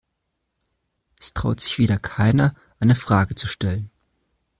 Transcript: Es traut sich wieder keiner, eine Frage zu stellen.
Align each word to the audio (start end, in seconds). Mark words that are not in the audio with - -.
Es 1.19 1.35
traut 1.35 1.59
sich 1.59 1.77
wieder 1.77 1.99
keiner, 1.99 2.55
eine 2.79 2.95
Frage 2.95 3.35
zu 3.35 3.45
stellen. 3.45 3.91